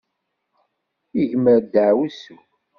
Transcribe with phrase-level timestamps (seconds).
[1.21, 2.37] Igmer ddaɛwessu.